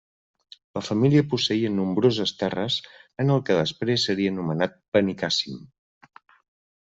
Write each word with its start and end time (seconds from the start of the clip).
La 0.77 0.81
família 0.85 1.25
posseïa 1.33 1.69
nombroses 1.73 2.33
terres 2.39 2.77
en 3.25 3.33
el 3.35 3.45
que 3.49 3.57
després 3.59 4.07
seria 4.09 4.33
anomenat 4.37 4.75
Benicàssim. 4.97 5.61